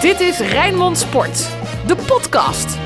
[0.00, 1.38] Dit is Rijnmond Sport,
[1.86, 2.78] de podcast.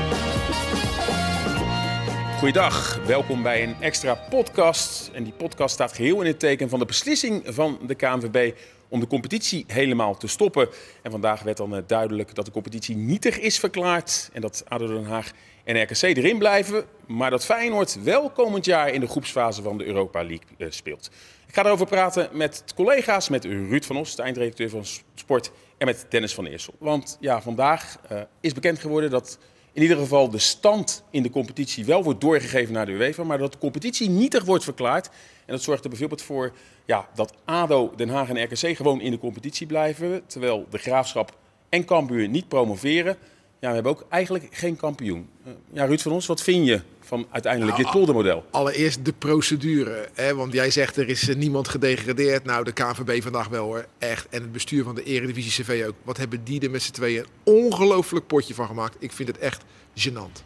[2.37, 5.11] Goeiedag, welkom bij een extra podcast.
[5.13, 8.53] En die podcast staat geheel in het teken van de beslissing van de KNVB
[8.89, 10.67] om de competitie helemaal te stoppen.
[11.01, 14.87] En vandaag werd dan eh, duidelijk dat de competitie nietig is verklaard en dat ADO
[14.87, 15.31] Den Haag
[15.63, 19.85] en RKC erin blijven, maar dat Feyenoord wel komend jaar in de groepsfase van de
[19.85, 21.09] Europa League eh, speelt.
[21.47, 24.85] Ik ga erover praten met collega's, met Ruud van Os, de eindredacteur van
[25.15, 26.73] Sport, en met Dennis van Eersel.
[26.79, 29.37] Want ja, vandaag uh, is bekend geworden dat
[29.73, 33.37] in ieder geval de stand in de competitie wel wordt doorgegeven naar de UEFA, maar
[33.37, 35.05] dat de competitie nietig wordt verklaard.
[35.45, 36.53] En dat zorgt er bijvoorbeeld voor
[36.85, 41.37] ja, dat ADO, Den Haag en RKC gewoon in de competitie blijven, terwijl de Graafschap
[41.69, 43.17] en Cambuur niet promoveren.
[43.59, 45.29] Ja, we hebben ook eigenlijk geen kampioen.
[45.47, 48.45] Uh, ja, Ruud van ons, wat vind je van uiteindelijk Nou, dit poldermodel?
[48.51, 50.07] Allereerst de procedure.
[50.13, 50.35] Hè?
[50.35, 52.43] Want jij zegt er is eh, niemand gedegradeerd.
[52.43, 53.85] Nou, de KNVB vandaag wel hoor.
[53.97, 54.27] Echt.
[54.29, 55.95] En het bestuur van de Eredivisie CV ook.
[56.03, 58.95] Wat hebben die er met z'n tweeën een ongelooflijk potje van gemaakt.
[58.99, 59.63] Ik vind het echt
[59.99, 60.43] gênant.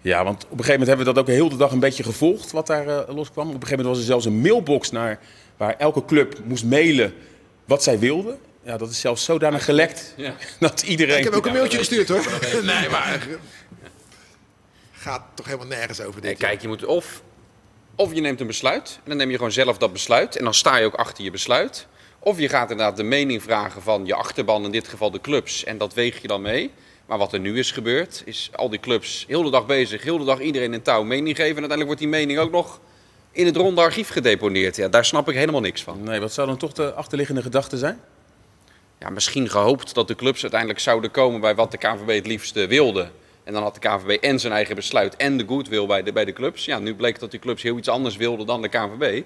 [0.00, 2.02] Ja, want op een gegeven moment hebben we dat ook heel de dag een beetje
[2.02, 3.48] gevolgd, wat daar uh, loskwam.
[3.48, 5.20] Op een gegeven moment was er zelfs een mailbox naar,
[5.56, 7.12] waar elke club moest mailen
[7.64, 8.36] wat zij wilde.
[8.62, 10.34] Ja, dat is zelfs zodanig gelekt Ja.
[10.60, 11.18] dat iedereen...
[11.18, 12.38] Ik heb ook een mailtje gestuurd hoor.
[12.62, 13.26] Nee, maar...
[15.00, 16.40] Gaat toch helemaal nergens over Nee, dit.
[16.40, 17.22] kijk, je moet of,
[17.94, 20.54] of je neemt een besluit en dan neem je gewoon zelf dat besluit en dan
[20.54, 21.86] sta je ook achter je besluit.
[22.18, 25.64] Of je gaat inderdaad de mening vragen van je achterban, in dit geval de clubs,
[25.64, 26.70] en dat weeg je dan mee.
[27.06, 30.18] Maar wat er nu is gebeurd, is al die clubs heel de dag bezig, heel
[30.18, 31.56] de dag iedereen in touw mening geven.
[31.56, 32.80] En uiteindelijk wordt die mening ook nog
[33.32, 34.76] in het ronde archief gedeponeerd.
[34.76, 36.02] Ja, daar snap ik helemaal niks van.
[36.02, 38.00] Nee, wat zou dan toch de achterliggende gedachte zijn?
[38.98, 42.66] Ja, misschien gehoopt dat de clubs uiteindelijk zouden komen bij wat de KNVB het liefste
[42.66, 43.10] wilde.
[43.44, 46.24] En dan had de KNVB en zijn eigen besluit en de goodwill bij de, bij
[46.24, 46.64] de clubs.
[46.64, 49.22] Ja, nu bleek dat die clubs heel iets anders wilden dan de KNVB.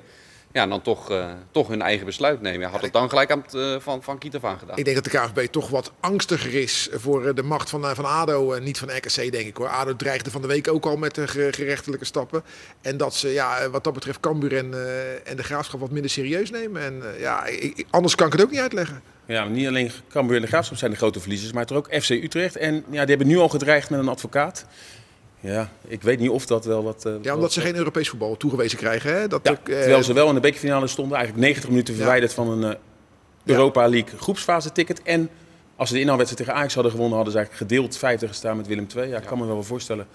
[0.55, 2.61] Ja, dan toch, eh, toch hun eigen besluit nemen.
[2.61, 4.77] Ja, had het dan gelijk aan het, eh, van, van Kiet af aan gedaan.
[4.79, 8.05] Ik denk dat de KNVB toch wat angstiger is voor eh, de macht van, van
[8.05, 9.69] ADO en niet van RKC, denk ik hoor.
[9.69, 12.43] ADO dreigde van de week ook al met de ge- gerechtelijke stappen.
[12.83, 16.11] En dat ze ja, wat dat betreft Cambuur en, eh, en de Graafschap wat minder
[16.11, 16.83] serieus nemen.
[16.83, 19.03] En ja, ik- anders kan ik het ook niet uitleggen.
[19.27, 21.95] Ja, maar niet alleen Cambuur en de Graafschap zijn de grote verliezers, maar toch ook
[22.03, 22.57] FC Utrecht.
[22.57, 24.67] En ja, die hebben nu al gedreigd met een advocaat.
[25.47, 27.05] Ja, ik weet niet of dat wel wat...
[27.05, 29.15] eh, Ja, omdat wat- ze geen Europees voetbal toegewezen krijgen.
[29.21, 29.29] Hè?
[29.29, 32.01] Dat Ja, ook, eh, terwijl ze wel in de bekerfinale stonden, eigenlijk 90 minuten Ja.
[32.01, 32.79] verwijderd van een eh,
[33.45, 35.03] Europa League groepsfase ticket.
[35.03, 35.29] En
[35.77, 38.67] als ze de inhaalwedstrijd tegen Ajax hadden gewonnen, hadden ze eigenlijk gedeeld 50 gestaan met
[38.67, 39.09] Willem II.
[39.09, 40.07] Ja, ik kan me wel wel voorstellen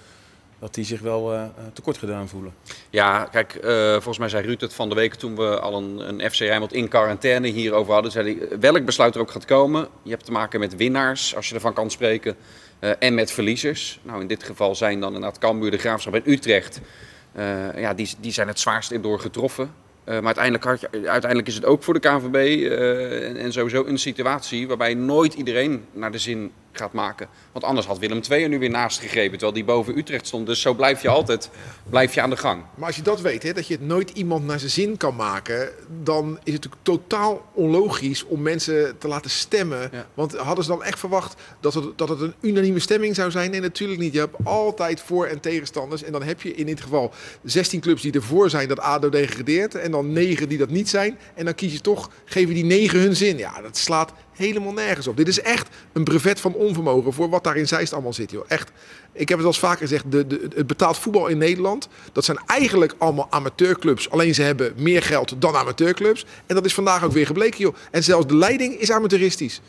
[0.59, 2.53] dat die zich wel tekort gedaan voelen.
[2.89, 6.09] Ja, kijk, eh, volgens mij zei Ruud het van de week toen we al een,
[6.09, 8.11] een FC Rijnmond in quarantaine hierover hadden.
[8.11, 11.49] Zei hij, welk besluit er ook gaat komen, je hebt te maken met winnaars, als
[11.49, 12.35] je ervan kan spreken,
[12.79, 13.99] eh, en met verliezers.
[14.03, 16.81] Nou, in dit geval zijn dan inderdaad Cambuur, de Graafschap en Utrecht.
[17.31, 19.73] Eh, ja, die, die zijn het zwaarst in door getroffen.
[20.03, 23.85] Eh, maar uiteindelijk, had je, uiteindelijk is het ook voor de KNVB en, en sowieso
[23.85, 27.27] een situatie waarbij nooit iedereen naar de zin gaat maken.
[27.51, 30.45] Want anders had Willem II er nu weer naast gegrepen, terwijl die boven Utrecht stond.
[30.47, 31.49] Dus zo blijf je altijd
[31.89, 32.63] blijf je aan de gang.
[32.75, 35.15] Maar als je dat weet, hè, dat je het nooit iemand naar zijn zin kan
[35.15, 35.69] maken,
[36.03, 39.89] dan is het natuurlijk totaal onlogisch om mensen te laten stemmen.
[39.91, 40.07] Ja.
[40.13, 43.51] Want hadden ze dan echt verwacht dat het, dat het een unanieme stemming zou zijn?
[43.51, 44.13] Nee, natuurlijk niet.
[44.13, 46.03] Je hebt altijd voor- en tegenstanders.
[46.03, 47.11] En dan heb je in dit geval
[47.43, 49.75] 16 clubs die ervoor zijn dat ADO degradeert.
[49.75, 51.17] En dan 9 die dat niet zijn.
[51.35, 53.37] En dan kies je toch, geven die 9 hun zin.
[53.37, 55.17] Ja, dat slaat helemaal nergens op.
[55.17, 58.31] Dit is echt een brevet van onvermogen voor wat daar in Zeist allemaal zit.
[58.31, 58.45] Joh.
[58.47, 58.71] Echt.
[59.11, 62.25] Ik heb het al eens vaker gezegd, de, de, het betaald voetbal in Nederland, dat
[62.25, 64.09] zijn eigenlijk allemaal amateurclubs.
[64.09, 66.25] Alleen ze hebben meer geld dan amateurclubs.
[66.45, 67.75] En dat is vandaag ook weer gebleken, joh.
[67.91, 69.61] En zelfs de leiding is amateuristisch.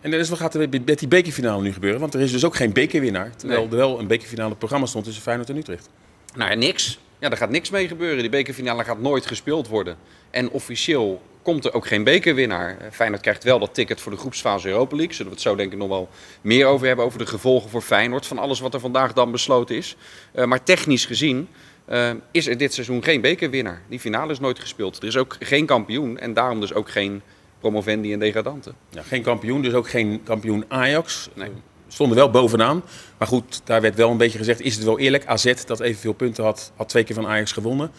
[0.00, 2.00] En Dennis, wat gaat er met die bekerfinale nu gebeuren?
[2.00, 3.32] Want er is dus ook geen bekerwinnaar.
[3.36, 3.70] Terwijl Nee.
[3.70, 5.88] er wel een bekerfinale programma stond tussen Feyenoord en Utrecht.
[6.34, 6.98] Nou ja, niks.
[7.18, 8.18] Ja, daar gaat niks mee gebeuren.
[8.18, 9.96] Die bekerfinale gaat nooit gespeeld worden.
[10.30, 12.78] En officieel komt er ook geen bekerwinnaar.
[12.78, 15.14] Eh, Feyenoord krijgt wel dat ticket voor de groepsfase Europa League.
[15.14, 16.08] Zullen we het zo denk ik nog wel
[16.40, 17.04] meer over hebben.
[17.04, 18.26] Over de gevolgen voor Feyenoord.
[18.26, 19.96] Van alles wat er vandaag dan besloten is.
[20.32, 21.48] Eh, maar technisch gezien
[21.84, 23.82] eh, is er dit seizoen geen bekerwinnaar.
[23.88, 24.96] Die finale is nooit gespeeld.
[24.96, 26.18] Er is ook geen kampioen.
[26.18, 27.22] En daarom dus ook geen
[27.60, 28.74] promovendi en degradanten.
[28.88, 31.28] Ja, geen kampioen, dus ook geen kampioen Ajax.
[31.34, 31.50] Nee.
[31.88, 32.82] Stonden wel bovenaan.
[33.18, 35.26] Maar goed, daar werd wel een beetje gezegd, is het wel eerlijk?
[35.26, 37.90] AZ, dat evenveel punten had, had twee keer van Ajax gewonnen.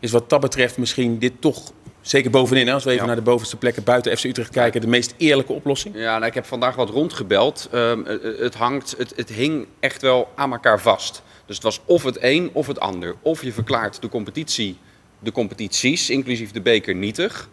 [0.00, 1.72] Is wat dat betreft misschien dit toch,
[2.02, 3.06] zeker bovenin, hè, als we even Ja.
[3.06, 5.94] naar de bovenste plekken buiten FC Utrecht kijken, de meest eerlijke oplossing?
[5.96, 7.68] Ja, nou, ik heb vandaag wat rondgebeld.
[7.72, 11.22] Ehm, eh, eh, het, hangt, het, het hing echt wel aan elkaar vast.
[11.46, 13.14] Dus het was of het een of het ander.
[13.22, 14.76] Of je verklaart de competitie,
[15.18, 17.48] de competities, inclusief de beker, nietig.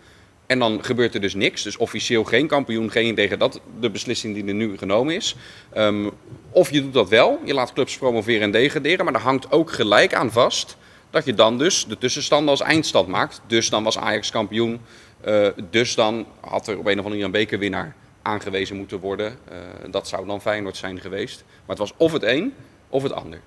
[0.45, 1.63] En dan gebeurt er dus niks.
[1.63, 5.35] Dus officieel geen kampioen, geen tegen dat de beslissing die er nu genomen is.
[5.73, 6.09] Ehm,
[6.51, 9.03] of je doet dat wel, je laat clubs promoveren en degraderen.
[9.03, 10.77] Maar daar hangt ook gelijk aan vast
[11.09, 13.41] dat je dan dus de tussenstanden als eindstand maakt.
[13.47, 14.81] Dus dan was Ajax kampioen.
[15.21, 19.37] eh, dus dan had er op een of andere manier een bekerwinnaar aangewezen moeten worden.
[19.49, 19.57] Eh,
[19.91, 21.43] dat zou dan Feyenoord zijn geweest.
[21.47, 22.53] Maar het was of het een
[22.89, 23.39] of het ander.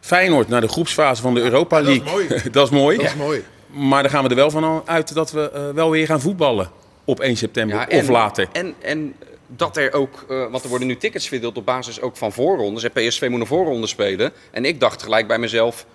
[0.00, 2.12] Feyenoord naar de groepsfase van de Europa dat is League.
[2.12, 2.28] mooi.
[2.50, 2.96] dat is mooi.
[2.96, 3.44] Dat is mooi.
[3.66, 6.70] Maar dan gaan we er wel van uit dat we eh, wel weer gaan voetballen
[7.04, 8.48] op 1 september of later.
[8.52, 9.14] En, en
[9.46, 12.82] dat er ook, eh, want er worden nu tickets verdeeld op basis ook van voorrondes.
[12.82, 14.32] En PSV moet een voorronde spelen.
[14.50, 15.86] En ik dacht gelijk bij mezelf,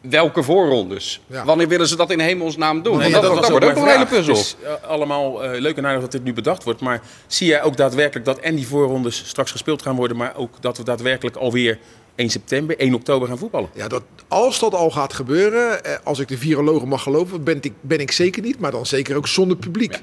[0.00, 1.20] welke voorrondes?
[1.26, 1.44] Ja.
[1.44, 2.98] Wanneer willen ze dat in hemelsnaam doen?
[2.98, 4.34] Nee, Want dat, dat wordt ook een hele puzzel.
[4.34, 6.80] Het is eh, allemaal eh, leuk en aardig dat dit nu bedacht wordt.
[6.80, 10.16] Maar zie jij ook daadwerkelijk dat en die voorrondes straks gespeeld gaan worden...
[10.16, 11.78] maar ook dat we daadwerkelijk alweer
[12.14, 13.70] 1 september, 1 oktober gaan voetballen?
[13.74, 17.58] Ja, dat, als dat al gaat gebeuren, eh, als ik de virologen mag geloven, ben
[17.60, 18.58] ik, ben ik zeker niet.
[18.58, 19.92] Maar dan zeker ook zonder publiek.
[19.92, 20.00] Ja.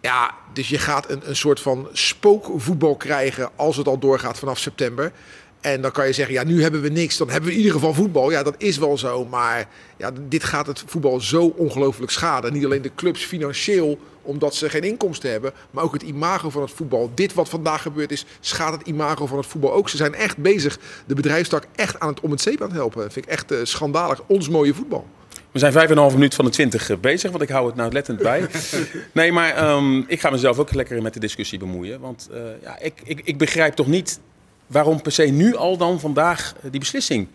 [0.00, 4.58] Ja, dus je gaat een, een soort van spookvoetbal krijgen als het al doorgaat vanaf
[4.58, 5.12] september.
[5.60, 7.74] En dan kan je zeggen, ja, nu hebben we niks, dan hebben we in ieder
[7.74, 8.30] geval voetbal.
[8.30, 12.52] Ja, dat is wel zo, maar ja, dit gaat het voetbal zo ongelooflijk schaden.
[12.52, 16.62] Niet alleen de clubs financieel, omdat ze geen inkomsten hebben, maar ook het imago van
[16.62, 17.10] het voetbal.
[17.14, 19.88] Dit wat vandaag gebeurd is, schaadt het imago van het voetbal ook.
[19.88, 23.02] Ze zijn echt bezig, de bedrijfstak echt aan het om het zeep aan het helpen.
[23.02, 25.06] Dat vind ik echt eh, schandalig, ons mooie voetbal.
[25.52, 27.66] We zijn vijf en een half minuut van de twintig eh, bezig, want ik hou
[27.66, 28.46] het nauwlettend bij.
[29.12, 32.00] nee, maar ehm, ik ga mezelf ook lekker met de discussie bemoeien.
[32.00, 34.20] Want eh, ja, ik, ik, ik begrijp toch niet
[34.68, 37.28] waarom per se nu al dan vandaag eh, die beslissing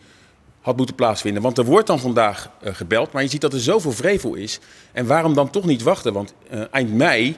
[0.62, 1.42] had moeten plaatsvinden.
[1.42, 4.60] Want er wordt dan vandaag eh, gebeld, maar je ziet dat er zoveel vrevel is.
[4.92, 6.14] En waarom dan toch niet wachten?
[6.14, 7.38] Want eh, eind mei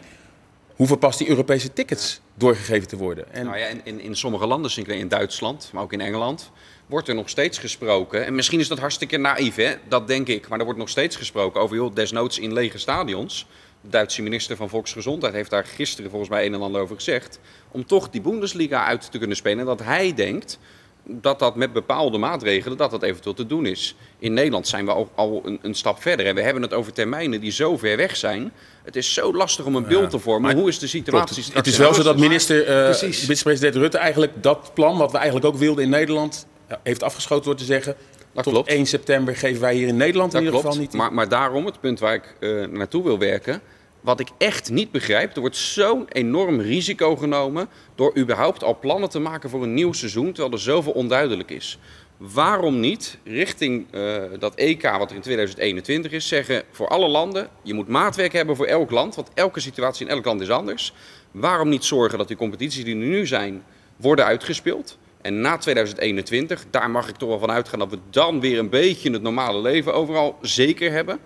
[0.75, 3.33] hoeven pas die Europese tickets doorgegeven te worden.
[3.33, 6.51] En Nou ja, in, in, sommige landen, ik in Duitsland, maar ook in Engeland,
[6.85, 8.25] wordt er nog steeds gesproken.
[8.25, 9.75] En misschien is dat hartstikke naïef, hè?
[9.87, 10.47] dat denk ik.
[10.47, 13.47] Maar er wordt nog steeds gesproken over, joh, desnoods in lege stadions.
[13.85, 17.39] De Duitse minister van Volksgezondheid heeft daar gisteren volgens mij een en ander over gezegd.
[17.71, 19.59] Om toch die Bundesliga uit te kunnen spelen.
[19.59, 20.59] En dat hij denkt
[21.07, 23.95] dat dat met bepaalde maatregelen dat dat eventueel te doen is.
[24.19, 26.25] In Nederland zijn we al, al een, een stap verder.
[26.25, 28.51] En we hebben het over termijnen die zo ver weg zijn.
[28.83, 30.41] Het is zo lastig om een beeld te vormen.
[30.41, 31.57] maar Hoe is de situatie Klopt.
[31.57, 33.21] Het is wel zo dat minister, eh, Precies.
[33.21, 36.45] minister-president Rutte eigenlijk dat plan, wat we eigenlijk ook wilden in Nederland,
[36.83, 37.95] heeft afgeschoten door te zeggen.
[38.33, 38.69] Dat tot klopt.
[38.69, 40.67] 1 september geven wij hier in Nederland in ieder klopt.
[40.67, 40.93] geval niet.
[40.93, 43.61] Maar, maar daarom het punt waar ik eh, naartoe wil werken.
[44.05, 49.09] Wat ik echt niet begrijp, er wordt zo'n enorm risico genomen door überhaupt al plannen
[49.09, 51.79] te maken voor een nieuw seizoen, terwijl er zoveel onduidelijk is.
[52.17, 57.49] Waarom niet richting eh, dat EK wat er in 2021 is, zeggen voor alle landen,
[57.61, 60.93] je moet maatwerk hebben voor elk land, want elke situatie in elk land is anders.
[61.31, 63.63] Waarom niet zorgen dat die competities die er nu zijn,
[63.95, 64.97] worden uitgespeeld?
[65.21, 68.69] En na 2021, daar mag ik toch wel van uitgaan dat we dan weer een
[68.69, 71.19] beetje het normale leven overal zeker hebben.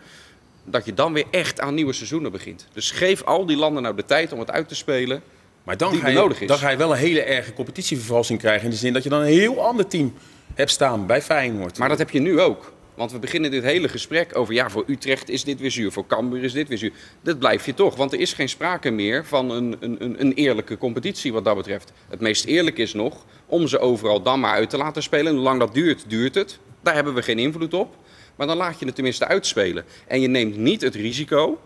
[0.71, 2.67] Dat je dan weer echt aan nieuwe seizoenen begint.
[2.73, 5.21] Dus geef al die landen nou de tijd om het uit te spelen.
[5.63, 6.47] Maar dan die ga, je, nodig is.
[6.47, 8.63] dan ga je wel een hele erge competitievervalsing krijgen.
[8.63, 10.13] In de zin dat je dan een heel ander team
[10.53, 11.77] hebt staan bij Feyenoord.
[11.77, 12.71] Maar dat heb je nu ook.
[12.95, 16.07] Want we beginnen dit hele gesprek over, ja, voor Utrecht is dit weer zuur, voor
[16.07, 16.91] Cambuur is dit weer zuur.
[17.21, 20.33] Dat blijf je toch, want er is geen sprake meer van een, een, een- een
[20.33, 21.91] eerlijke competitie wat dat betreft.
[22.09, 25.27] Het meest eerlijk is nog om ze overal dan maar uit te laten spelen.
[25.27, 26.59] En hoe lang dat duurt, duurt het.
[26.83, 27.95] Daar hebben we geen invloed op.
[28.39, 29.85] Maar dan laat je het tenminste uitspelen.
[30.07, 31.59] En je neemt niet het risico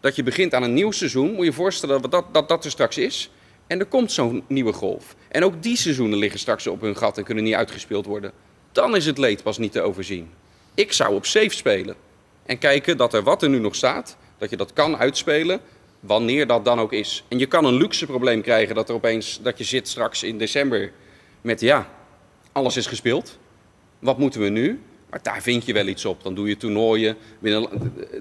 [0.00, 1.28] dat je begint aan een nieuw seizoen.
[1.28, 3.30] Moet je je voorstellen dat dat, dat, dat er straks is.
[3.66, 5.16] En er komt zo'n nieuwe golf.
[5.28, 8.32] En ook die seizoenen liggen straks op hun gat en kunnen niet uitgespeeld worden.
[8.72, 10.30] Dan is het leed pas niet te overzien.
[10.74, 11.94] Ik zou op safe spelen.
[12.46, 15.60] En kijken dat er wat er nu nog staat, dat je dat kan uitspelen,
[16.00, 17.24] wanneer dat dan ook is.
[17.28, 20.38] En je kan een luxe probleem krijgen dat er opeens, dat je zit straks in
[20.38, 20.92] december
[21.40, 21.88] met ja,
[22.52, 23.38] alles is gespeeld.
[23.98, 24.80] Wat moeten we nu?
[25.10, 26.22] Maar daar vind je wel iets op.
[26.22, 27.16] Dan doe je toernooien.
[27.38, 27.68] Binnen,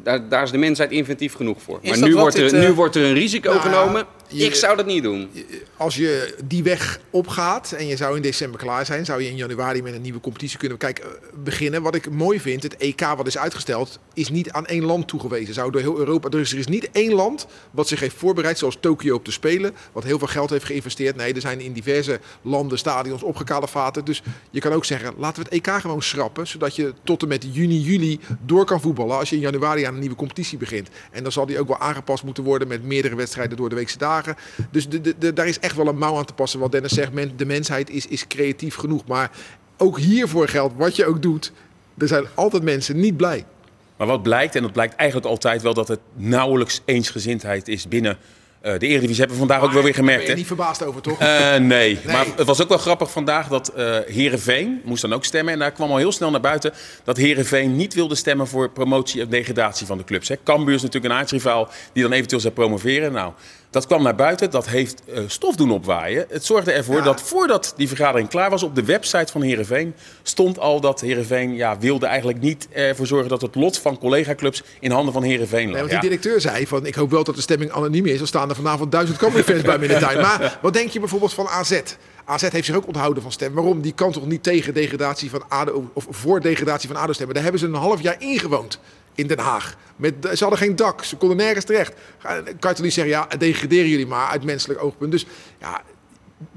[0.03, 1.79] daar, daar is de mensheid inventief genoeg voor.
[1.81, 4.05] Is maar nu wordt, er, dit, eh, nu wordt er een risico nou, genomen.
[4.27, 5.29] je- Ik zou dat niet doen.
[5.77, 9.35] Als je die weg opgaat en je zou in december klaar zijn, zou je in
[9.35, 11.07] januari met een nieuwe competitie kunnen kijk, eh,
[11.43, 11.81] beginnen.
[11.81, 15.53] Wat ik mooi vind, het EK wat is uitgesteld, is niet aan één land toegewezen.
[15.53, 18.77] Zou door heel Europa, dus er is niet één land wat zich heeft voorbereid, zoals
[18.79, 21.15] Tokio op te spelen, wat heel veel geld heeft geïnvesteerd.
[21.15, 24.05] Nee, er zijn in diverse landen stadions opgekalefaterd.
[24.05, 27.27] Dus je kan ook zeggen, laten we het EK gewoon schrappen, zodat je tot en
[27.27, 30.89] met juni, juli door kan voetballen als je in januari aan een nieuwe competitie begint.
[31.11, 33.97] En dan zal die ook wel aangepast moeten worden met meerdere wedstrijden door de weekse
[33.97, 34.35] dagen.
[34.71, 36.59] Dus de, de- daar is echt wel een mouw aan te passen.
[36.59, 39.05] Wat Dennis zegt, men, de mensheid is, is creatief genoeg.
[39.07, 39.31] Maar
[39.77, 41.51] ook hiervoor geldt, wat je ook doet,
[41.97, 43.45] er zijn altijd mensen niet blij.
[43.97, 48.17] Maar wat blijkt, en dat blijkt eigenlijk altijd wel, dat het nauwelijks eensgezindheid is binnen
[48.61, 49.19] eh, de Eredivisie.
[49.19, 50.27] Hebben we vandaag ook wel weer Daar ben gemerkt.
[50.27, 51.19] je niet verbaasd over, toch?
[51.19, 51.99] Eh, nee.
[52.05, 55.53] maar het was ook wel grappig vandaag dat eh Herenveen moest dan ook stemmen.
[55.53, 56.73] En daar kwam al heel snel naar buiten
[57.03, 60.27] dat Herenveen niet wilde stemmen voor promotie of degradatie van de clubs.
[60.27, 60.35] Hè.
[60.43, 63.11] Cambuur is natuurlijk een aardsrivaal die dan eventueel zou promoveren.
[63.11, 63.33] Nou,
[63.71, 66.25] Dat kwam naar buiten, dat heeft eh, stof doen opwaaien.
[66.29, 67.03] Het zorgde ervoor Ja.
[67.03, 68.63] dat voordat die vergadering klaar was...
[68.63, 73.29] op de website van Heerenveen stond al dat Heerenveen ja, wilde eigenlijk niet ervoor zorgen...
[73.29, 75.71] dat het lot van collega-clubs in handen van Heerenveen lag.
[75.71, 78.17] Nee, want die directeur zei van, ik hoop wel dat de stemming anoniem is.
[78.17, 80.21] Dan staan er vanavond duizend Cambuur-fans bij me in de tuin.
[80.21, 81.81] Maar wat denk je bijvoorbeeld van AZ?
[82.25, 83.53] AZ heeft zich ook onthouden van stem.
[83.53, 83.81] Waarom?
[83.81, 87.33] Die kan toch niet tegen degradatie van ADO, of voor degradatie van ADO stemmen.
[87.35, 88.79] Daar hebben ze een half jaar ingewoond
[89.19, 89.75] in Den Haag.
[89.95, 91.93] Met, ze hadden geen dak, ze konden nergens terecht.
[92.59, 95.11] Kan je zeggen, ja, degraderen jullie maar uit menselijk oogpunt.
[95.11, 95.25] Dus
[95.59, 95.81] ja,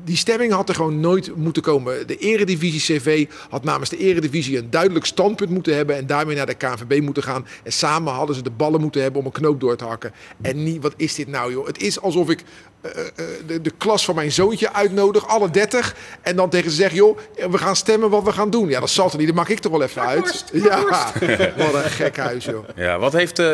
[0.05, 2.07] die stemming had er gewoon nooit moeten komen.
[2.07, 6.47] De Eredivisie CV had namens de Eredivisie een duidelijk standpunt moeten hebben en daarmee naar
[6.47, 7.47] de KNVB moeten gaan.
[7.63, 10.13] En samen hadden ze de ballen moeten hebben om een knoop door te hakken.
[10.43, 11.67] En niet, wat is dit nou joh?
[11.67, 12.43] Het is alsof ik
[12.81, 13.07] eh, eh,
[13.47, 17.19] de, de klas van mijn zoontje uitnodig, alle 30, en dan tegen ze zeg, joh,
[17.51, 18.69] we gaan stemmen wat we gaan doen.
[18.69, 20.45] Ja, dat zal toch niet, dat maak ik toch wel even uit.
[20.53, 20.85] Ja,
[21.57, 22.69] wat een gek huis joh.
[22.77, 23.47] Ja, wat heeft eh,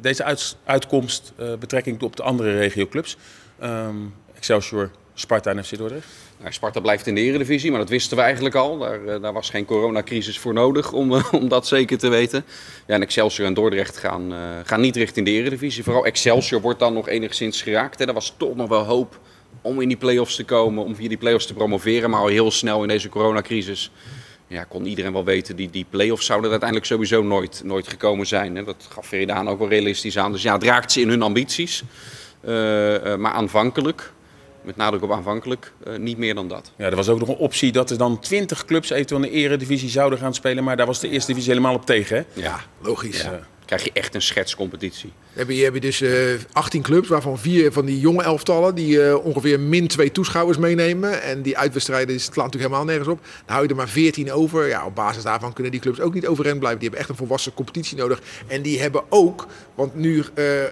[0.00, 3.16] deze uitkomst eh, betrekking op de andere regioclubs?
[3.58, 3.96] Ehm
[4.44, 6.06] Excelsior, Sparta en FC Dordrecht?
[6.38, 8.78] Nou, Sparta blijft in de eredivisie, maar dat wisten we eigenlijk al.
[8.78, 12.44] Daar, eh, daar was geen coronacrisis voor nodig om, eh, om dat zeker te weten.
[12.86, 15.82] Ja, en Excelsior en Dordrecht gaan, eh, gaan niet richting de eredivisie.
[15.82, 17.98] Vooral Excelsior wordt dan nog enigszins geraakt.
[17.98, 18.06] Hè.
[18.06, 19.20] Er was toch nog wel hoop
[19.62, 22.10] om in die play-offs te komen, om via die play-offs te promoveren.
[22.10, 23.90] Maar al heel snel in deze coronacrisis
[24.46, 28.56] ja, kon iedereen wel weten, die, die play-offs zouden uiteindelijk sowieso nooit, nooit gekomen zijn.
[28.56, 28.64] Hè.
[28.64, 30.32] Dat gaf Veridaan ook wel realistisch aan.
[30.32, 31.82] Dus ja, het raakt ze in hun ambities.
[33.16, 34.12] Maar aanvankelijk,
[34.64, 36.72] met nadruk op aanvankelijk, eh, niet meer dan dat.
[36.76, 39.34] Ja, er was ook nog een optie dat er dan 20 clubs eventueel in de
[39.36, 40.64] eredivisie zouden gaan spelen.
[40.64, 42.16] Maar daar was de eerste divisie helemaal op tegen.
[42.16, 42.40] Hè?
[42.42, 43.22] Ja, Logisch.
[43.22, 43.40] Ja.
[43.64, 45.12] Krijg je echt een schetscompetitie.
[45.32, 46.12] Heb je, heb je dus eh
[46.52, 51.22] 18 clubs, waarvan vier van die jonge elftallen die eh, ongeveer min twee toeschouwers meenemen.
[51.22, 53.20] En die uitwedstrijden slaan natuurlijk helemaal nergens op.
[53.22, 54.68] Dan hou je er maar 14 over.
[54.68, 56.80] Ja, op basis daarvan kunnen die clubs ook niet overeind blijven.
[56.80, 58.20] Die hebben echt een volwassen competitie nodig.
[58.46, 60.24] En die hebben ook, want nu eh,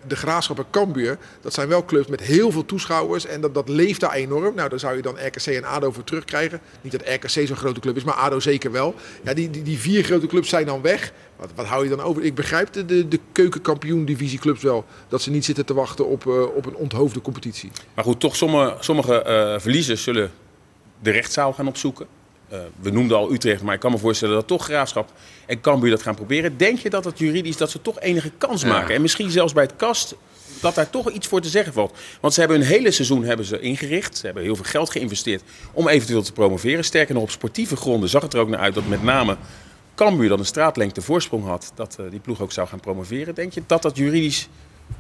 [0.07, 3.27] de Graafschap en Cambuur, dat zijn wel clubs met heel veel toeschouwers.
[3.27, 4.55] En dat, dat leeft daar enorm.
[4.55, 6.61] Nou, daar zou je dan RKC en ADO voor terugkrijgen.
[6.81, 8.95] Niet dat RKC zo'n grote club is, maar ADO zeker wel.
[9.25, 11.13] Ja, die, die, die vier grote clubs zijn dan weg.
[11.43, 12.23] Wat, wat hou je dan over?
[12.23, 14.85] Ik begrijp de, de, de keukenkampioen-divisieclubs wel.
[15.09, 17.71] Dat ze niet zitten te wachten op, eh, op een onthoofde competitie.
[17.95, 20.31] Maar goed, toch sommige, sommige eh, verliezers zullen
[21.01, 22.07] de rechtszaal gaan opzoeken.
[22.49, 25.13] Eh, we noemden al Utrecht, maar ik kan me voorstellen dat toch Graafschap
[25.47, 26.57] en Cambuur dat gaan proberen.
[26.57, 28.69] Denk je dat het juridisch dat ze toch enige kans Ja.
[28.69, 28.95] maken?
[28.95, 30.15] En misschien zelfs bij het kast
[30.61, 31.99] dat daar toch iets voor te zeggen valt.
[32.21, 34.17] Want ze hebben hun hele seizoen hebben ze ingericht.
[34.17, 36.85] Ze hebben heel veel geld geïnvesteerd om eventueel te promoveren.
[36.85, 39.37] Sterker nog, op sportieve gronden zag het er ook naar uit dat met name
[39.95, 41.73] Cambuur dan een straatlengte voorsprong had.
[41.75, 43.35] Dat eh, die ploeg ook zou gaan promoveren.
[43.35, 44.49] Denk je dat dat juridisch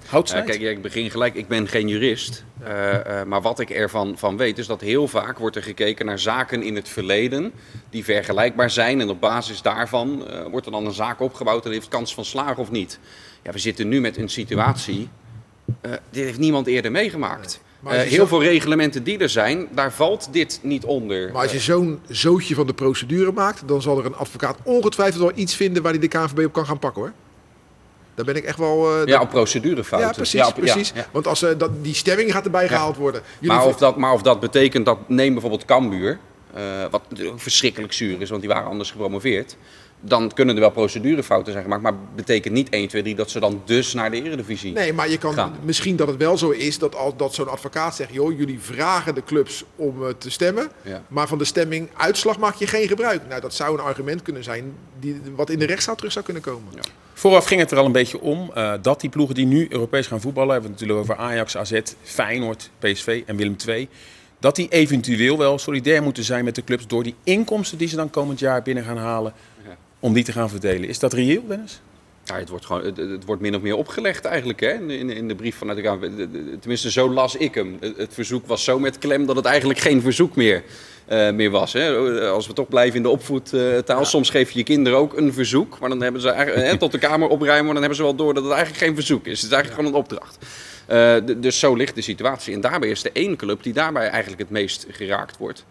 [0.07, 2.45] houdt Ja, kijk, ik begin gelijk, ik ben geen jurist.
[2.63, 6.07] Eh, eh, maar wat ik ervan van weet, is dat heel vaak wordt er gekeken
[6.07, 7.53] naar zaken in het verleden
[7.91, 9.01] die vergelijkbaar zijn.
[9.01, 12.57] En op basis daarvan wordt er dan een zaak opgebouwd en heeft kans van slagen
[12.57, 12.99] of niet.
[13.43, 15.09] Ja, we zitten nu met een situatie,
[16.11, 17.61] dit heeft niemand eerder meegemaakt.
[17.83, 21.33] Maar Eh, heel zo- veel reglementen die er zijn, daar valt dit niet onder.
[21.33, 25.21] Maar als je zo'n zootje van de procedure maakt, dan zal er een advocaat ongetwijfeld
[25.23, 27.13] wel iets vinden waar hij de KNVB op kan gaan pakken hoor.
[28.15, 29.01] Daar ben ik echt wel.
[29.01, 30.09] eh, ja, op procedurefouten.
[30.09, 30.41] ja, precies.
[30.41, 30.93] Ja, op- precies.
[30.95, 31.07] ja.
[31.11, 33.23] Want als eh, dat, die stemming gaat erbij gehaald worden.
[33.39, 36.19] Jullie Maar of, dat, maar of dat betekent dat, neem bijvoorbeeld Cambuur,
[36.55, 39.57] eh, wat natuurlijk verschrikkelijk zuur is, want die waren anders gepromoveerd.
[40.05, 43.41] Dan kunnen er wel procedurefouten zijn gemaakt, maar betekent niet 1, 2, 3 dat ze
[43.41, 44.73] dan dus naar de Eredivisie.
[44.73, 45.57] Nee, maar je kan gaan.
[45.63, 49.15] misschien dat het wel zo is dat, als, dat zo'n advocaat zegt: joh, jullie vragen
[49.15, 50.71] de clubs om eh, te stemmen.
[50.83, 51.03] Ja.
[51.09, 53.29] Maar van de stemming uitslag maak je geen gebruik.
[53.29, 56.43] Nou, dat zou een argument kunnen zijn die, wat in de rechtszaal terug zou kunnen
[56.43, 56.69] komen.
[57.15, 60.07] Vooraf ging het er al een beetje om eh, dat die ploegen die nu Europees
[60.07, 63.89] gaan voetballen, hebben we het natuurlijk over Ajax, AZ, Feyenoord, PSV en Willem II,
[64.39, 67.97] dat die eventueel wel solidair moeten zijn met de clubs door die inkomsten die ze
[67.97, 69.33] dan komend jaar binnen gaan halen.
[70.03, 70.89] Om die te gaan verdelen.
[70.89, 71.81] Is dat reëel, Dennis?
[72.25, 74.69] Ja, het, wordt gewoon, het, het wordt min of meer opgelegd eigenlijk hè?
[74.73, 77.77] In, in, in de brief vanuit de de- Tenminste, zo las ik hem.
[77.81, 80.63] Het, het verzoek was zo met klem dat het eigenlijk geen verzoek meer,
[81.07, 81.73] eh, meer was.
[81.73, 81.97] Hè?
[82.29, 84.05] Als we toch blijven in de opvoedtaal.
[84.05, 85.79] Soms geef je je kinderen ook een verzoek.
[85.79, 87.65] Maar dan hebben ze hè, tot de kamer opruimen.
[87.65, 89.43] Maar dan hebben ze wel door dat het eigenlijk geen verzoek is.
[89.43, 90.39] Het is eigenlijk gewoon een opdracht.
[90.87, 92.55] Eh, dus zo ligt de situatie.
[92.55, 95.65] En daarbij is de één club die daarbij eigenlijk het meest geraakt wordt.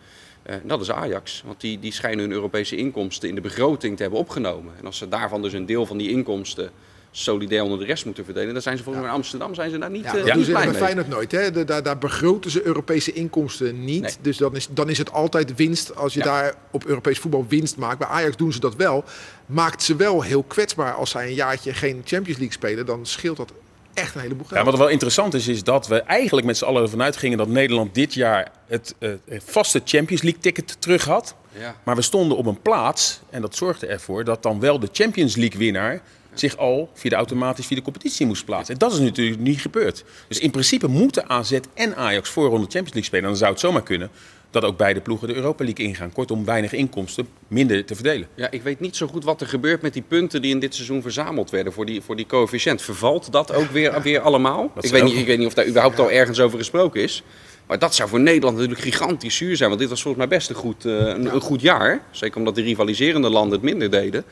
[0.51, 1.43] Eh, dat is Ajax.
[1.45, 4.73] Want die, die schijnen hun Europese inkomsten in de begroting te hebben opgenomen.
[4.79, 6.71] En als ze daarvan dus een deel van die inkomsten
[7.13, 9.77] solidair onder de rest moeten verdelen, dan zijn ze volgens mij in Amsterdam zijn ze
[9.77, 10.75] daar niet, Ja, niet blij bij mee.
[10.81, 11.31] Feyenoord nooit.
[11.31, 11.51] Hè?
[11.51, 14.01] De- daar, daar begroten ze Europese inkomsten niet.
[14.01, 14.11] Nee.
[14.21, 16.25] Dus dan is, dan is het altijd winst als je Ja.
[16.25, 17.97] daar op Europees voetbal winst maakt.
[17.99, 19.03] Bij Ajax doen ze dat wel.
[19.45, 22.85] Maakt ze wel heel kwetsbaar als zij een jaartje geen Champions League spelen.
[22.85, 23.51] Dan scheelt dat
[23.93, 24.65] echt een heleboel Ja, geld.
[24.65, 27.95] wat wel interessant is, is dat we eigenlijk met z'n allen ervan uitgingen dat Nederland
[27.95, 29.11] dit jaar het eh,
[29.45, 31.35] vaste Champions League ticket terug had.
[31.59, 31.75] Ja.
[31.83, 35.35] Maar we stonden op een plaats en dat zorgde ervoor dat dan wel de Champions
[35.35, 36.01] League winnaar
[36.33, 38.73] zich al via de automatisch via de competitie moest plaatsen.
[38.73, 40.03] En dat is natuurlijk niet gebeurd.
[40.27, 43.23] Dus in principe moeten AZ en Ajax voor ronde Champions League spelen.
[43.23, 44.09] En dan zou het zomaar kunnen
[44.51, 46.11] dat ook beide ploegen de Europa League ingaan.
[46.11, 48.27] Kortom, weinig inkomsten, minder te verdelen.
[48.35, 50.75] Ja, ik weet niet zo goed wat er gebeurt met die punten die in dit
[50.75, 52.81] seizoen verzameld werden voor die, voor die coëfficiënt.
[52.81, 54.71] Vervalt dat ook weer, weer allemaal?
[54.79, 57.23] Ik weet, niet, ik weet niet of daar überhaupt al ergens over gesproken is.
[57.67, 59.69] Maar dat zou voor Nederland natuurlijk gigantisch zuur zijn.
[59.69, 62.01] Want dit was volgens mij best een goed, uh, een, een, goed jaar.
[62.11, 64.23] Zeker omdat de rivaliserende landen het minder deden.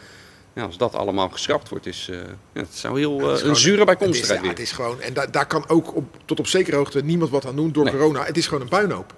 [0.54, 2.18] Ja, als dat allemaal geschrapt wordt, is, uh,
[2.54, 5.14] ja, het zou heel uh, een zure bijkomstigheid het is, ja, het is gewoon, En
[5.14, 7.94] da daar kan ook op, tot op zekere hoogte niemand wat aan doen door nee.
[7.94, 8.24] corona.
[8.24, 9.14] Het is gewoon een puinhoop.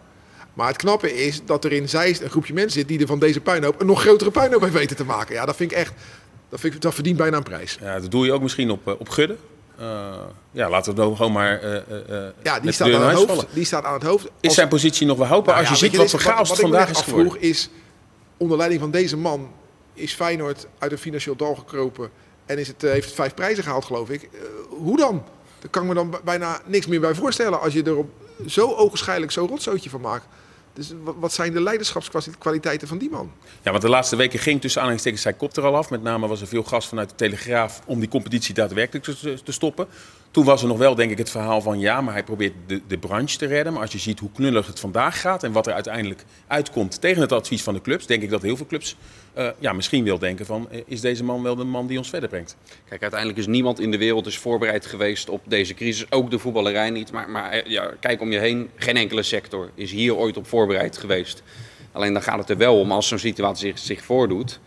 [0.53, 3.19] Maar het knappe is dat er in Zeist een groepje mensen zit die er van
[3.19, 5.35] deze puinhoop een nog grotere puinhoop heeft weten te maken.
[5.35, 5.93] Ja, dat vind ik echt,
[6.49, 7.77] dat, vind ik, dat verdient bijna een prijs.
[7.81, 9.35] Ja, dat doe je ook misschien op, op Gudde.
[9.79, 10.13] Uh,
[10.51, 11.63] ja, laten we het gewoon maar.
[11.63, 11.73] Uh,
[12.09, 14.23] uh, ja, die staat, aan het hoofd, die staat aan het hoofd.
[14.23, 14.33] Als...
[14.39, 15.53] Is zijn positie nog wel hopen?
[15.53, 17.41] Nou, als je ziet wat voor chaos vandaag is geworden.
[17.41, 17.69] is,
[18.37, 19.51] onder leiding van deze man,
[19.93, 22.09] is Feyenoord uit een financieel dal gekropen.
[22.45, 24.29] En is het, heeft het vijf prijzen gehaald, geloof ik.
[24.69, 25.23] hoe dan?
[25.59, 27.61] Daar kan ik me dan bijna niks meer bij voorstellen.
[27.61, 28.09] Als je er op
[28.47, 30.25] zo ogenschijnlijk zo'n rotzootje van maakt.
[30.73, 33.31] Dus wat zijn de leiderschapskwaliteiten van die man?
[33.61, 35.89] Ja, want de laatste weken ging tussen aanhalingstekens zijn kop er al af.
[35.89, 39.51] Met name was er veel gas vanuit de Telegraaf om die competitie daadwerkelijk te, te
[39.51, 39.87] stoppen.
[40.31, 42.81] Toen was er nog wel, denk ik, het verhaal van ja, maar hij probeert de,
[42.87, 43.73] de branche te redden.
[43.73, 47.21] Maar als je ziet hoe knullig het vandaag gaat en wat er uiteindelijk uitkomt tegen
[47.21, 48.95] het advies van de clubs, denk ik dat heel veel clubs
[49.37, 52.09] uh, ja, misschien wil denken van uh, is deze man wel de man die ons
[52.09, 52.55] verder brengt.
[52.89, 56.11] Kijk, uiteindelijk is niemand in de wereld dus voorbereid geweest op deze crisis.
[56.11, 57.11] Ook de voetballerij niet.
[57.11, 60.47] Maar, maar uh, ja, kijk om je heen, geen enkele sector is hier ooit op
[60.47, 61.43] voorbereid geweest.
[61.91, 64.59] Alleen dan gaat het er wel om als zo'n situatie zich, zich voordoet.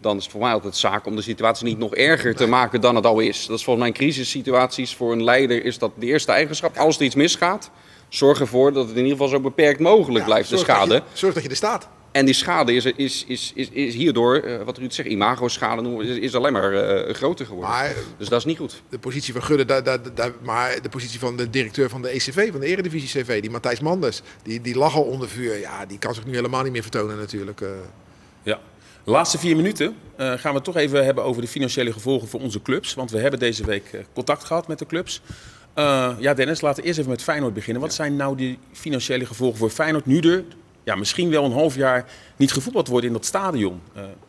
[0.00, 2.80] Dan is het voor mij altijd zaak om de situatie niet nog erger te maken
[2.80, 3.46] dan het al is.
[3.46, 6.76] Dat is volgens mij in crisissituaties voor een leider is dat de eerste eigenschap.
[6.76, 7.70] Als er iets misgaat,
[8.08, 10.88] zorg ervoor dat het in ieder geval zo beperkt mogelijk ja, blijft, de schade.
[10.88, 11.88] Dat je, zorg dat je er staat.
[12.12, 16.06] En die schade is, is, is, is, is hierdoor, uh, wat Ruud zegt, imago-schade noemen,
[16.06, 17.70] is, is alleen maar uh, groter geworden.
[17.70, 18.82] Maar, dus dat is niet goed.
[18.88, 22.08] De positie van Gudde, da, da, da, maar de positie van de directeur van de
[22.08, 25.58] ECV, van de Eredivisie CV, die Matthijs Manders, die, die lag al onder vuur.
[25.58, 27.60] Ja, die kan zich nu helemaal niet meer vertonen natuurlijk.
[27.60, 27.68] Uh.
[28.42, 28.60] Ja,
[29.04, 32.28] de laatste vier minuten uh, gaan we het toch even hebben over de financiële gevolgen
[32.28, 32.94] voor onze clubs.
[32.94, 35.20] Want we hebben deze week uh, contact gehad met de clubs.
[35.78, 37.82] Uh, ja, Dennis, laten we eerst even met Feyenoord beginnen.
[37.82, 37.96] Wat ja.
[37.96, 40.44] zijn nou die financiële gevolgen voor Feyenoord nu er
[40.84, 43.80] ja, misschien wel een half jaar niet gevoetbald wordt in dat stadion?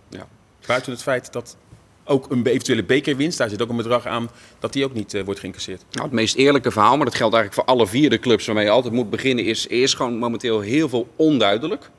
[0.10, 0.28] ja.
[0.68, 1.58] Buiten het feit dat
[2.04, 5.40] ook een eventuele bekerwinst, daar zit ook een bedrag aan, dat die ook niet wordt
[5.40, 5.84] geïncasseerd.
[5.92, 8.66] Nou, het meest eerlijke verhaal, maar dat geldt eigenlijk voor alle vier de clubs waarmee
[8.66, 11.90] je altijd moet beginnen, is eerst gewoon momenteel heel veel onduidelijk.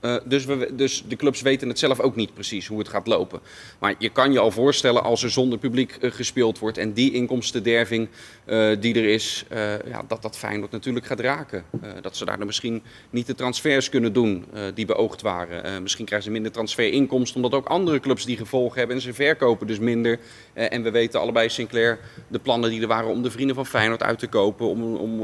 [0.00, 3.40] Uh, dus, dus, de clubs weten het zelf ook niet precies hoe het gaat lopen.
[3.78, 7.12] Maar je kan je al voorstellen als er zonder publiek uh, gespeeld wordt en die
[7.12, 8.08] inkomstenderving
[8.46, 9.44] uh, die er is,
[9.86, 11.64] ja, dat dat Feyenoord natuurlijk gaat raken.
[12.00, 15.82] dat ze daar misschien niet de transfers kunnen doen die beoogd waren.
[15.82, 19.66] misschien krijgen ze minder transferinkomsten omdat ook andere clubs die gevolgen hebben en ze verkopen
[19.66, 20.18] dus minder.
[20.54, 24.02] en we weten allebei Sinclair de plannen die er waren om de vrienden van Feyenoord
[24.02, 25.20] uit te kopen, om, om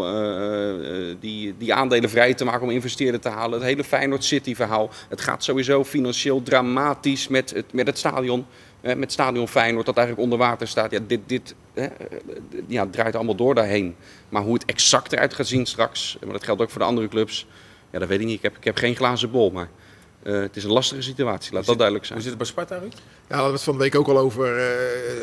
[1.20, 3.58] die, die aandelen vrij te maken om investeerders te halen.
[3.58, 4.65] Het hele Feyenoord City verhaal.
[5.08, 8.46] Het gaat sowieso financieel dramatisch met het, met het stadion.
[8.80, 10.90] Eh, met stadion Feyenoord dat eigenlijk onder water staat.
[10.90, 11.86] Ja, dit, dit eh,
[12.66, 13.96] ja, draait allemaal door daarheen.
[14.28, 17.08] Maar hoe het exact eruit gaat zien straks, maar dat geldt ook voor de andere
[17.08, 17.46] clubs.
[17.90, 18.36] Ja, dat weet ik niet.
[18.36, 19.68] Ik heb, ik heb geen glazen bol, maar
[20.22, 22.18] uh, het is een lastige situatie, laat dat duidelijk zijn.
[22.18, 22.94] Hoe zit het bij Sparta, Ruud?
[23.28, 24.58] Ja, we hadden het van de week ook al over.
[24.58, 24.64] Uh,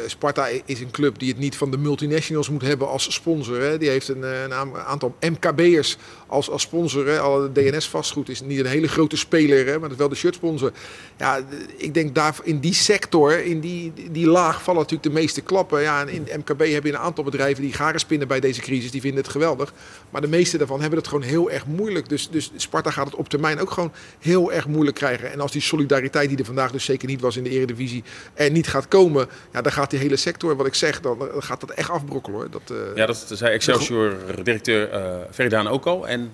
[0.07, 3.61] Sparta is een club die het niet van de multinationals moet hebben als sponsor.
[3.61, 3.77] Hè.
[3.77, 7.19] Die heeft een, een aantal MKB'ers als, als sponsor.
[7.19, 10.15] Al DNS vastgoed is niet een hele grote speler, hè, maar dat is wel de
[10.15, 10.71] shirtsponsor.
[11.17, 11.39] Ja,
[11.77, 15.81] ik denk daar in die sector, in die, die laag vallen natuurlijk de meeste klappen.
[15.81, 18.91] Ja, en in MKB heb je een aantal bedrijven die garen spinnen bij deze crisis.
[18.91, 19.73] Die vinden het geweldig.
[20.09, 22.09] Maar de meeste daarvan hebben het gewoon heel erg moeilijk.
[22.09, 25.31] Dus, dus Sparta gaat het op termijn ook gewoon heel erg moeilijk krijgen.
[25.31, 27.92] En als die solidariteit die er vandaag dus zeker niet was in de Eredivisie
[28.33, 31.59] er niet gaat komen, ja, dan gaat die hele sector, wat ik zeg, dan gaat
[31.59, 32.49] dat echt afbrokkelen hoor.
[32.49, 36.07] Dat, uh, ja, dat zei Excelsior-directeur uh, Veridaan ook al.
[36.07, 36.33] En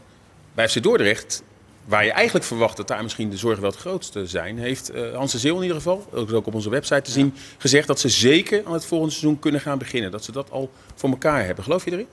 [0.54, 1.44] bij FC Dordrecht,
[1.86, 5.16] waar je eigenlijk verwacht dat daar misschien de zorgen wel het grootste zijn, heeft uh,
[5.16, 7.42] Hans de Zeel in ieder geval, ook op onze website te zien, ja.
[7.58, 10.12] gezegd dat ze zeker aan het volgende seizoen kunnen gaan beginnen.
[10.12, 11.64] Dat ze dat al voor elkaar hebben.
[11.64, 12.08] Geloof je erin?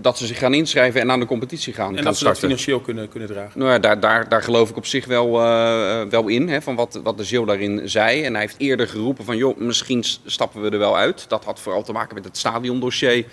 [0.00, 1.88] Dat ze zich gaan inschrijven en aan de competitie gaan.
[1.88, 3.58] En gaan dat ze dat financieel kunnen, kunnen dragen.
[3.58, 6.74] Nou ja, daar, daar, daar geloof ik op zich wel, uh, wel in, hè, van
[6.74, 8.22] wat, wat de Zeel daarin zei.
[8.22, 11.24] En hij heeft eerder geroepen van, joh, misschien stappen we er wel uit.
[11.28, 13.24] Dat had vooral te maken met het stadiondossier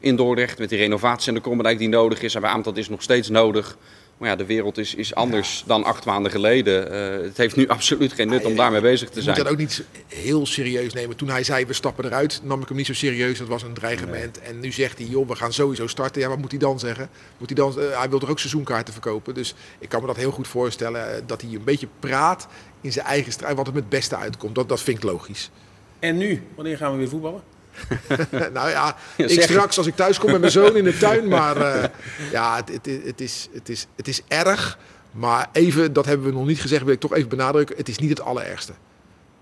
[0.00, 2.34] in Dordrecht, met die renovatie en de Krommendijk die nodig is.
[2.34, 3.76] En bij Aantal is nog steeds nodig.
[4.18, 5.64] Maar ja, de wereld is, is anders ja.
[5.66, 6.92] dan acht maanden geleden.
[6.92, 9.36] Uh, het heeft nu absoluut geen nut om daarmee bezig te zijn.
[9.36, 11.16] Je moet dat ook niet heel serieus nemen.
[11.16, 13.38] Toen hij zei, we stappen eruit, nam ik hem niet zo serieus.
[13.38, 14.40] Dat was een dreigement.
[14.40, 14.48] Nee.
[14.48, 16.20] En nu zegt hij, joh, we gaan sowieso starten.
[16.20, 17.08] Ja, wat moet hij dan zeggen?
[17.38, 19.34] Moet hij, dan, uh, hij wil toch ook seizoenkaarten verkopen?
[19.34, 21.10] Dus ik kan me dat heel goed voorstellen.
[21.10, 22.48] Uh, dat hij een beetje praat
[22.80, 24.54] in zijn eigen strijd, wat er met het beste uitkomt.
[24.54, 25.50] Dat, dat vind ik logisch.
[25.98, 26.42] En nu?
[26.54, 27.42] Wanneer gaan we weer voetballen?
[28.52, 31.28] nou ja, Ja, ik straks als ik thuis kom met mijn zoon in de tuin.
[31.28, 31.88] Maar eh,
[32.32, 34.78] ja, het, het, het, is, het, is, het is erg.
[35.10, 37.76] Maar even, dat hebben we nog niet gezegd, wil ik toch even benadrukken.
[37.76, 38.72] Het is niet het allerergste.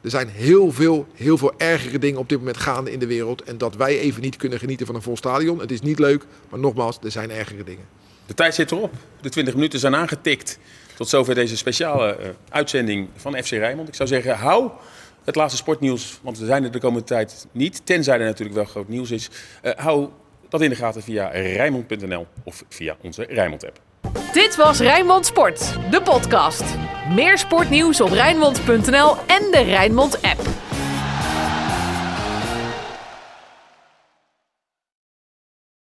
[0.03, 3.43] Er zijn heel veel, heel veel ergere dingen op dit moment gaande in de wereld.
[3.43, 5.61] En dat wij even niet kunnen genieten van een vol stadion.
[5.61, 7.85] Het is niet leuk, maar nogmaals, er zijn ergere dingen.
[8.27, 8.93] De tijd zit erop.
[9.21, 10.59] De 20 minuten zijn aangetikt.
[10.97, 13.89] Tot zover deze speciale eh, uitzending van FC Rijnmond.
[13.89, 14.71] Ik zou zeggen, hou
[15.25, 17.87] het laatste sportnieuws, want we zijn er de komende tijd niet.
[17.87, 19.31] Tenzij er natuurlijk wel groot nieuws is.
[19.63, 20.09] Eh, hou
[20.49, 23.81] dat in de gaten via Rijnmond.nl of via onze Rijnmond-app.
[24.33, 26.65] Dit was Rijnmond Sport, de podcast.
[27.15, 30.72] Meer sportnieuws op Rijnmond.nl en de Rijnmond app.